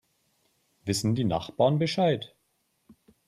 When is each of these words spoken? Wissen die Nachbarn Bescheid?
Wissen 0.83 1.13
die 1.13 1.25
Nachbarn 1.25 1.77
Bescheid? 1.77 2.33